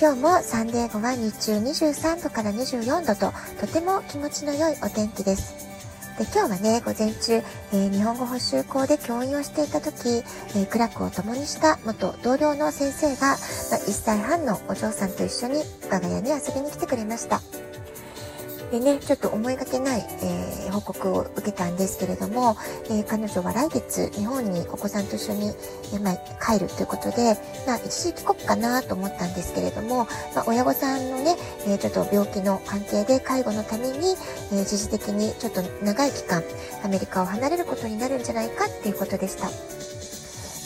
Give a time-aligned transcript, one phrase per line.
[0.00, 5.68] 今日もサンデー後は日中23度から24度ととても気持ちの良いお天気です。
[6.16, 15.56] で今日はね、午前中、えー、日本語補習校で教員をしていた時、えー、苦楽を共にした元同僚の先生が、まあ、1歳半のお嬢さんと一緒に
[15.90, 17.42] 我が家に遊びに来てくれました。
[18.70, 34.14] でね、ちょっと思いがけない、えー、報告を受けたんですけれども、えー、彼女は来月日本にお子さんと一緒に、えー、まあ、帰るということで、まあ、一時帰国かなと思ったんですけれども、まあ、親御さんのね、えちょっと病気の関係で介護のために、
[34.52, 36.42] え一時的にちょっと長い期間
[36.84, 39.79] アメリカを離れることになるんじゃないかっていうことでした。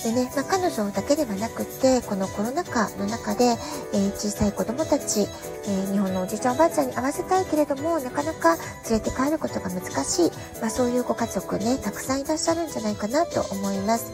[0.04, 3.56] でね、まあ、彼女だけではなくて、このコロナ禍の中で、
[3.94, 8.56] えー、小さい子供たち、えー、日本のおじいちゃんおばあちゃんに会わせたいけれども、なかなか
[8.90, 14.12] 連れて帰ることが難しい、まあ、そういうご家族ね、たくさんいらっしゃるんじゃないかなと思います。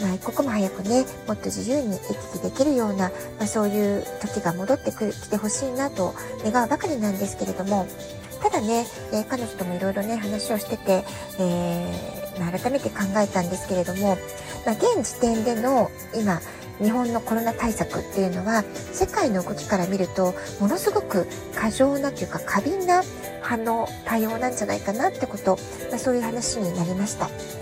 [0.00, 6.14] まあ、一刻も早くね、もっと自由に行き来できるような、まあ、そういう時が戻ってくる、来てほしいなと
[6.44, 7.88] 願うばかりなんですけれども、
[8.40, 11.04] ただね、えー、彼女ともいろいろね、話をしてて、
[11.40, 14.16] えー、改めて考えたんですけれども、
[14.64, 16.40] まあ、現時点での今、
[16.82, 23.02] 日本のコロナ対策っていうのは世界の動きから見るとものすごく過剰なというか過敏な
[23.40, 25.58] 反応対応なんじゃないかなってこと、
[25.90, 27.61] まあ、そういう話になりました。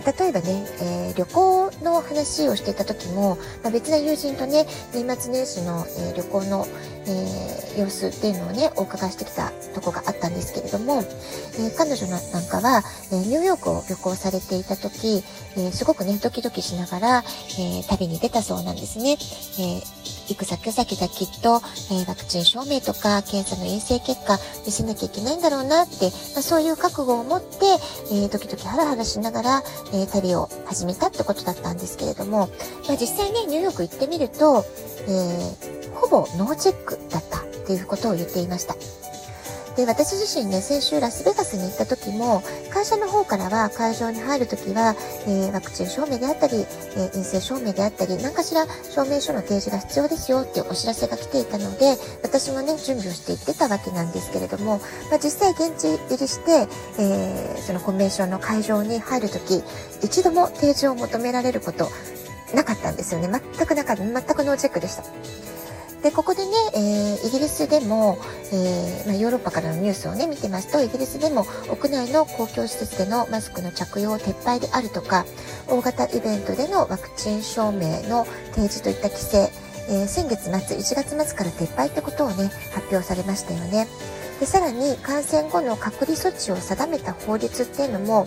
[0.00, 6.66] ま、例えばね、えー、旅行の話をしていた時も、まあ、別な友人とね、年末年始の、えー、旅行の、
[7.06, 11.02] えー、様子っていうのをね、お伺いしてきたとこがあったんですけれども、
[11.58, 12.82] え彼女なんかは、
[13.12, 15.22] えニューヨークを旅行されていた時、
[15.56, 17.24] えすごくね、ドキドキしながら、
[17.58, 19.16] え旅に出たそうなんですね。
[19.58, 19.82] え
[20.28, 21.60] 行く先々がきっと、
[21.92, 27.46] えワクチン証明とか検査の陰性結果見せなきゃいけないんだろうなって、まあ、そういう覚悟を持って、
[28.12, 29.62] えー、ドキドキハラハラしながら、
[29.92, 32.48] えー、旅を始めたってことだったんですけれども、
[32.86, 34.64] まあ、実際ね、ニューヨーク行ってみると、
[35.08, 38.76] え、ほぼノーチェックだったっていうことを言っていました。
[39.78, 46.66] で、私自身ね、先週ラスベガスに行った時も、会社の方からは会場に入る時は、えー、ワクチン証明であったり、
[46.96, 51.94] えー、陰性証明であったり、何かしら証明書の提示が必要ですよっていうお知らせが来ていたので、
[52.24, 54.80] 私もね、準備をしていってたわけなんですけれども、
[55.10, 56.66] まあ、実際現地入りして、
[56.98, 59.62] えー、そのコンベンションの会場に入る時、
[60.02, 61.88] 一度も提示を求められること、
[62.52, 63.28] なかったんですよね。
[63.56, 63.94] 全くなか。
[63.94, 65.04] 全くノーチェックでした。
[66.02, 68.18] で、ここでね、えー、イギリスでも、
[68.52, 75.26] えー、まあ、ヨーロッパからのニュースをね、見てますと、イギリスでも屋内の公共施設でのマスクの着用撤廃であるとか、
[75.66, 79.50] 大型イベントでのワクチン証明の提示といった規制、
[79.90, 83.88] えー、先月末、1月末から撤廃ってことをね、発表されましたよね。
[84.38, 88.24] でさらに感染後の隔離措置を定めた法律っていうのも、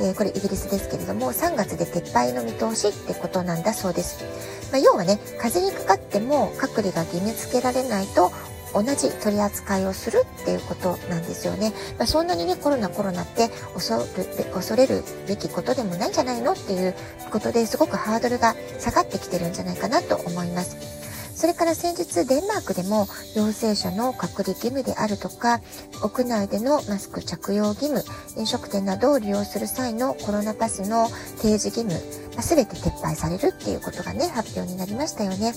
[0.00, 4.24] えー、これイギリスですけれども3月で撤廃の見通しってことなんだそうです。
[4.72, 8.32] まあ、要はね風邪にかかっても隔離が義務付けられないと
[8.74, 11.72] 同じ取り扱いをするっていうことなんですよね。
[11.98, 16.94] まあ、そんなにね、コロナコロナって恐る恐れるべきことでもないんじゃないのっていう
[17.30, 21.02] ことですごくハードルが下がってきてるんじゃないかなと思います。
[21.34, 25.60] それから先日デンマークでも陽性者の隔離義務であるとか
[26.02, 28.04] 屋内でのマスク着用義務
[28.36, 31.08] 飲食店などを利用する際のコロナパスの
[31.38, 31.98] 提示義務、
[32.40, 35.52] 全て撤廃されるっていうことがね発表になりましたよね。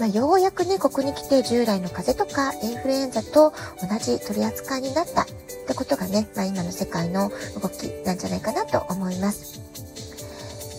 [0.00, 5.26] まあ、ようやくね、ここに来て従来の風邪とかインフルエンザと同じ取り扱いになったっ
[5.68, 9.60] てことがね、まあ、今の世界の動きなんじゃないかなと思います。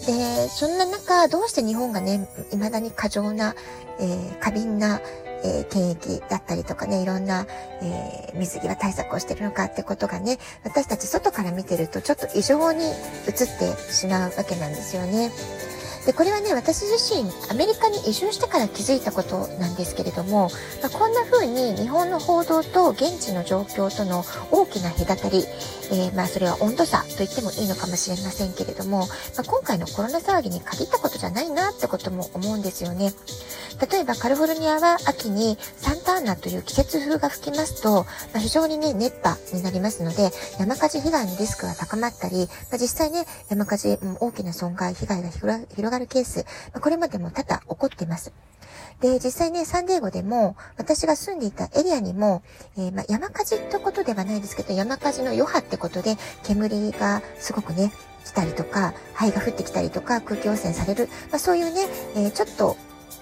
[0.06, 3.56] で、そんな中、どうして日本がね、未だに過剰な、
[4.00, 5.00] えー、過敏な、
[5.46, 7.46] えー、検疫だったりとかね、いろんな、
[7.82, 12.94] えー、水際対策をしてるのかってことがね、私たち外から見てるとちょっと異常に映っ
[13.34, 15.30] てしまうわけなんですよね。
[16.06, 20.50] で、これはね、私自身、アメリカに移住してから気づいたことなんですけれども、
[20.82, 25.46] まあ、こんな風に日本の報道と現地の状況との大きな隔たり、
[25.92, 29.06] えー、まあそれは温度差と言ってもいいのかもしれませんけれども、ま
[29.40, 33.14] あ、今回のコロナ騒ぎに限ったことじゃないなってことも思うんですよね。
[33.92, 46.46] 例えばカリフォルニアは秋にサンターナという季節風が吹きますと、まあ、非常にね、熱波になりますので、山火事被害のリスクが高まったり、まあ、実際ね、山火事、大きな損害、被害が広ががるケース、
[46.80, 48.34] これまでも多々起こっています。
[49.02, 52.44] で、実際ね、サンディエゴでも、私が住んでいたエリアにも、
[52.78, 57.92] えー、ま、山火事ってことではないですけど、山火事の余波ってことで、煙がすごくね、
[58.26, 62.78] 来たりとか、灰が降ってきたりとか、空気汚染される、ま、そういうね、えー、ちょっと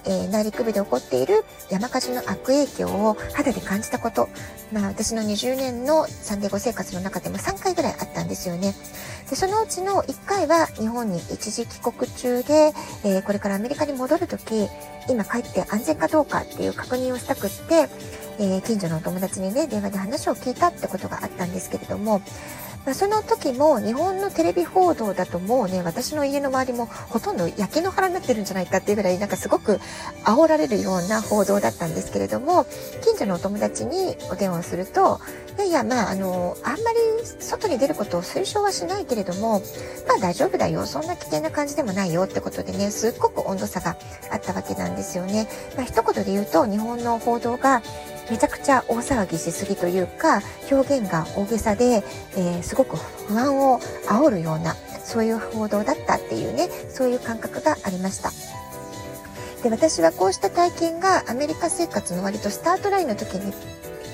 [0.06, 4.28] えー、内陸部で起こっている山火事の悪影響を肌で感じたこと、
[4.72, 8.74] まあ私の20年のサンデーゴ生活の中でも3回ぐらいあったんですよね。
[9.34, 12.72] で、そのうちの1回は日本に一時帰国中で、
[13.04, 14.68] えー、これからアメリカに戻るとき、
[15.10, 17.90] 今帰って安全かどうかっていう確認をしたくって、
[18.38, 22.22] えー、近所のお友達にね、電話で話を聞いたってことがあったんですけれども、
[22.92, 29.80] その時も日本のテレビ報道だともうね、私の家の周りもほとんど焼け野原になってるんじゃないかっていうぐらいなんかすごく
[30.26, 32.66] 煽られるような報道だったんですけれども、
[33.02, 35.22] 近所のお友達にお電話をすると、
[35.58, 37.00] いやいや、まあ、あの、あんまり
[37.40, 39.62] 外に出ることを推奨はしないけれども、
[40.08, 40.86] まあ大丈夫だよ。
[40.86, 43.96] そんな危険な感じでもないよってことでね、すっごく温度差が
[44.32, 45.48] あったわけなんですよね。
[45.78, 47.82] まあ一言で言うと、日本の報道が
[48.30, 50.42] めちゃくちゃ大騒ぎしすぎというか
[50.72, 52.04] 表現が大げさで、
[52.36, 52.98] えー、すごく
[53.28, 58.32] 不安を煽るようなそういう報道だったっていうねそういう感覚がありました。
[59.64, 63.54] で私はこうした体験がアメリカ生活の割とスタートラインの時に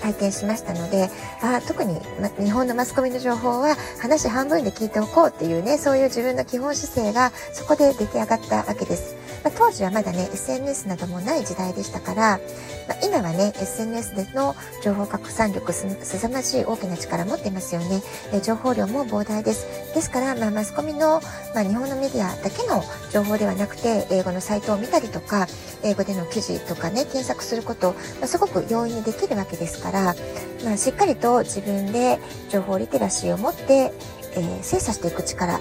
[0.02, 1.10] 体験しましたので
[1.42, 9.19] あ特に、ま、日本のマスコミの情報は話半分で聞いておこうっていうねそういう自分の基本姿勢がそこで出来上がったわけです。
[9.44, 12.40] まあ、当時はまだね SNS などもない時代でしたから、
[12.88, 18.02] まあ、今はね SNS での情報拡散力すさまじい大きな力を持っていますよね、
[18.34, 19.94] え情報量も膨大です。
[19.94, 21.22] ですから、まあ、マスコミの、
[21.54, 25.48] まあ、日本のメディアだけの情報ではなくて英語のサイトを見たりとか
[25.84, 30.16] 英語での記事とかね検索すること、まあ、すごく容易にできるわけですから、
[30.64, 32.20] まあ、しっかりと自分で
[32.50, 33.92] 情報リテラシーを持って、
[34.36, 35.60] えー、精査していく力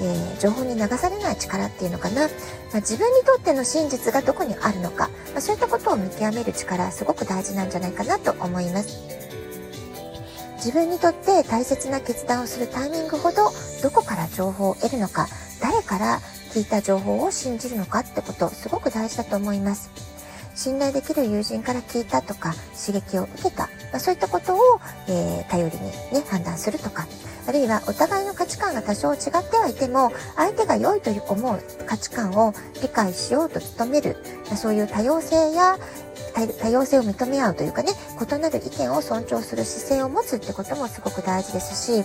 [0.00, 2.28] えー、情報に流されない力っていうのかな、ま
[2.74, 9.18] あ、自分にとっての真実がどこにあるのか、まあ、そういったことを見極める力すごく大事なんじゃないかなと思います。
[10.56, 13.52] 自分にとって大切な決断をするタイミングほど
[13.82, 15.28] どこから情報を得るのか。
[15.60, 16.20] 誰から
[16.52, 19.90] 聞いた情報を信じるのかってことすごく大事だと思います。
[20.54, 24.58] 信頼できる友人から聞いたとか刺激を受けた、まあ、そういったことを、
[25.08, 27.06] えー、頼りにね判断するとか。
[27.48, 32.52] あるいはお互いの価値観が多少違ってはいても、相手が良いという思う価値観を
[32.82, 34.18] 理解しようと努める、
[34.54, 35.78] そういう多様性や
[36.60, 42.04] 多様性を認め合うというかね、異なる意見を尊重する姿勢を持つってこともすごく大事ですし、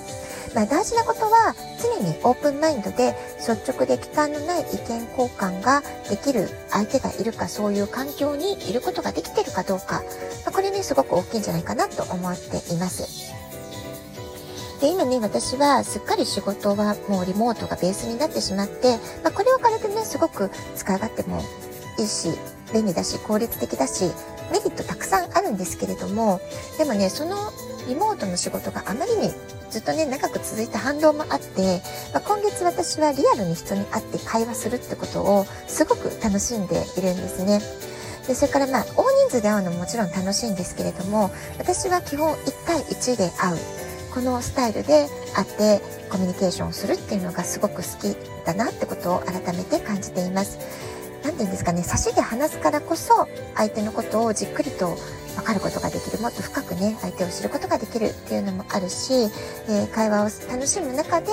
[0.55, 4.79] まあ、大事なことは常にオープンマインドで率直で期間のない意見
[5.17, 10.03] 交換ができる相手がいるかそういう環境にいることができているかどうか、
[10.45, 13.42] まあ、これねすごく大きいんじゃないかなと思っています。
[14.83, 21.41] で、今ね、私はすっかり仕事はもうリモートがベースになってしまって、まあ、これはこれでね、すごく使い勝手も
[21.97, 22.37] いいし、
[22.73, 24.11] 便利だし、効率的だし、
[24.51, 26.41] メリットたくさんあるんですけれども、
[26.77, 27.53] でもね、その
[27.87, 29.31] リモートの仕事があまりに
[29.69, 31.81] ずっとね、長く続いた反動もあって、
[32.11, 37.61] まあ、今月私はリアルに人に会って会話するってことをすごく楽しんでいるんですね。
[38.27, 43.82] で、それからまあ、大人数で会うのももちろん楽しいんですけれども、私は基本1対1で会う。
[44.13, 45.81] このスタイルで会って
[46.11, 48.15] コミュニケーションをするっていうのがすごく好き
[48.45, 50.59] だなってことを改めて感じています。
[51.23, 54.97] 何て言うんですかね、差しで話すからこそ相手のことをじっくりと
[55.35, 61.31] 分かることができるもっと深くね相手を知ることができるっていうのもあるし、えー、会話を楽しむ中で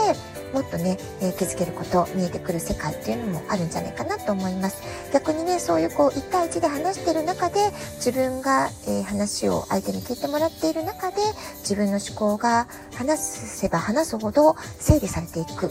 [0.52, 4.82] もっとね、えー、気づけること見えてくる世界っていうのもあるんじゃないかなと思います。
[5.12, 7.60] 逆にねそういうこう1対1で話してる中で
[7.96, 11.16] 自分が、えー、話を相手に聞いてもらっている中で
[11.60, 15.70] 自分の思考が話せば話すほど整理されていく。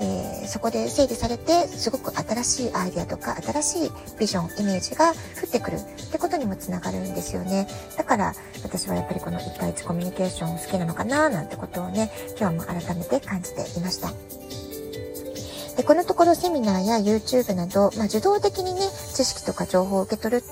[0.00, 5.12] えー、そこで整理されてすごく新しいアイデアとか新しいビジョンイメージが降
[5.46, 7.66] ってくるってことにもつながるんですよね。
[7.96, 14.12] だから私はやっぱりこの1対1コミュニケーション好きなのかななんてことをね今日も改めて感じていました。
[15.76, 18.80] でこのところセミナーや YouTube など、まあ、受動的にね
[19.14, 20.42] 知識とか情報を受け取る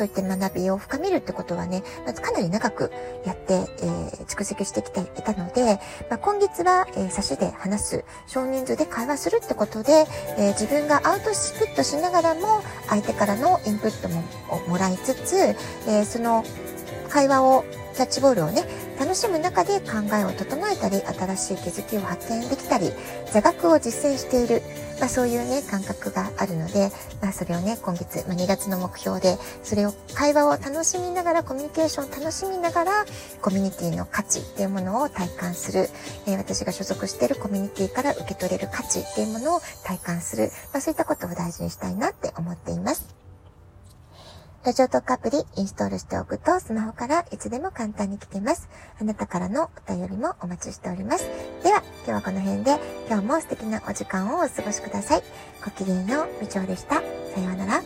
[0.00, 2.90] そういった学びを深めるってことはね、まずかなり長く
[3.26, 5.78] やって、えー、蓄積してきていたので、
[6.08, 10.06] まあ、今月は、えー、差しで話す、少人数で会話するってことで、
[10.38, 14.22] えー、自分がアウトプットしながらも、相手からのインプットも
[14.68, 15.54] もらいつつ、
[15.86, 16.44] えその
[17.10, 18.64] 会話を、キャッチボールをね、
[18.98, 22.92] 楽しむ中で考えを整えたり、新しい気づきを発見できたり、
[23.30, 24.62] 座学を実践している、
[25.00, 26.90] まあ、そういうね、感覚があるので、
[27.22, 33.06] まあ、それをね、今月、まあ、2月の目標で、それを、会話を楽しみながら、コミュニケーションを楽しみながら、
[33.40, 35.88] コミュニティの価値っていうものを体感する、
[36.26, 43.19] えー、私が所属しているコミュニティから受け取れる価値っていうものを体感する、まあ、そういったことを大事にしたいなって思っています。
[44.62, 48.68] ラジオトークアプリインストールしておくとスマホからいつでも簡単に聞けます。
[49.00, 51.24] あなたからのお便りもお待ちしております。
[51.64, 55.22] では、今日はこの辺で今日も素敵なお時間をお過ごしください。
[55.64, 56.96] ごきげんよう、みちょうでした。
[56.96, 57.04] さよ
[57.54, 57.82] うなら。